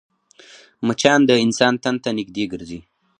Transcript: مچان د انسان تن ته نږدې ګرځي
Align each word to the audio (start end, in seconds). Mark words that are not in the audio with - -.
مچان 0.87 1.19
د 1.29 1.31
انسان 1.45 1.73
تن 1.83 1.95
ته 2.03 2.09
نږدې 2.17 2.45
ګرځي 2.51 2.79